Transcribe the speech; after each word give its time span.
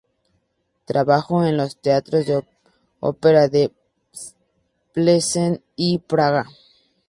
Trabajó 0.85 1.45
en 1.45 1.57
los 1.57 1.77
teatros 1.79 2.25
de 2.25 2.43
ópera 3.01 3.47
de 3.49 3.71
Plzeň 4.95 5.61
y 5.75 5.99
Praga. 5.99 6.47